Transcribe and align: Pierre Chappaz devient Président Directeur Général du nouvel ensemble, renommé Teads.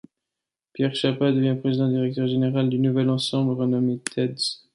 Pierre 0.73 0.95
Chappaz 0.95 1.31
devient 1.31 1.59
Président 1.61 1.87
Directeur 1.87 2.25
Général 2.27 2.69
du 2.69 2.79
nouvel 2.79 3.07
ensemble, 3.11 3.51
renommé 3.53 3.99
Teads. 3.99 4.63